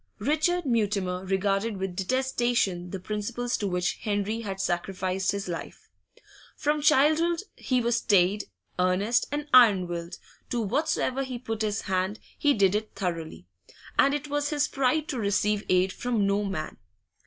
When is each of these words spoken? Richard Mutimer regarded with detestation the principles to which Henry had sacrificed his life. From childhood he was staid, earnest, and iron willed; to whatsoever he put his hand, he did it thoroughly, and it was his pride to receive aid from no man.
Richard 0.17 0.65
Mutimer 0.65 1.23
regarded 1.23 1.77
with 1.77 1.95
detestation 1.95 2.89
the 2.89 2.99
principles 2.99 3.55
to 3.57 3.67
which 3.67 3.97
Henry 3.97 4.39
had 4.41 4.59
sacrificed 4.59 5.31
his 5.31 5.47
life. 5.47 5.91
From 6.55 6.81
childhood 6.81 7.43
he 7.55 7.81
was 7.81 7.97
staid, 7.97 8.45
earnest, 8.79 9.27
and 9.31 9.47
iron 9.53 9.85
willed; 9.87 10.17
to 10.49 10.59
whatsoever 10.59 11.21
he 11.21 11.37
put 11.37 11.61
his 11.61 11.81
hand, 11.81 12.19
he 12.35 12.55
did 12.55 12.73
it 12.73 12.95
thoroughly, 12.95 13.45
and 13.99 14.15
it 14.15 14.27
was 14.27 14.49
his 14.49 14.67
pride 14.67 15.07
to 15.09 15.19
receive 15.19 15.63
aid 15.69 15.93
from 15.93 16.25
no 16.25 16.43
man. 16.45 16.77